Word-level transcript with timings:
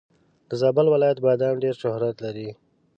د 0.49 0.51
زابل 0.61 0.85
ولایت 0.91 1.17
بادم 1.25 1.55
ډېر 1.63 1.75
شهرت 1.83 2.15
لري. 2.25 2.49